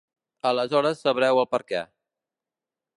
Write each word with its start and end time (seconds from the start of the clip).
Aleshores 0.51 1.05
sabreu 1.07 1.43
el 1.43 1.47
perquè. 1.53 1.85